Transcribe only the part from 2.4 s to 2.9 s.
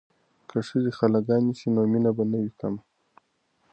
وي کمه.